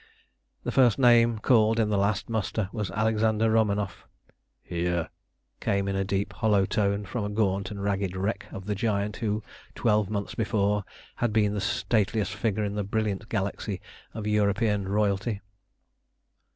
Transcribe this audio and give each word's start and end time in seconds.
The 0.63 0.71
first 0.71 0.97
name 0.97 1.37
called 1.37 1.79
in 1.79 1.89
the 1.89 1.95
last 1.99 2.27
muster 2.27 2.69
was 2.73 2.89
Alexander 2.89 3.51
Romanoff. 3.51 4.07
"Here," 4.63 5.09
came 5.59 5.87
in 5.87 5.95
a 5.95 6.03
deep 6.03 6.33
hollow 6.33 6.65
tone 6.65 7.05
from 7.05 7.21
the 7.23 7.29
gaunt 7.29 7.69
and 7.69 7.83
ragged 7.83 8.15
wreck 8.15 8.47
of 8.51 8.65
the 8.65 8.73
giant 8.73 9.17
who 9.17 9.43
twelve 9.75 10.09
months 10.09 10.33
before 10.33 10.85
had 11.17 11.31
been 11.31 11.53
the 11.53 11.61
stateliest 11.61 12.33
figure 12.33 12.63
in 12.63 12.73
the 12.73 12.83
brilliant 12.83 13.29
galaxy 13.29 13.79
of 14.15 14.25
European 14.25 14.87
Royalty. 14.87 15.39